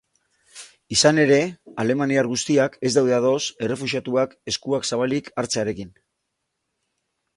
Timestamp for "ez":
2.89-2.91